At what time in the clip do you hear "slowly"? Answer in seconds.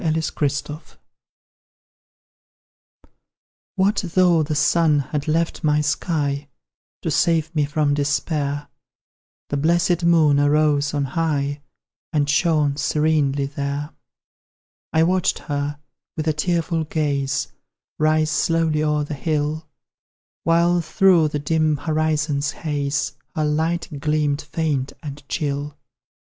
18.31-18.81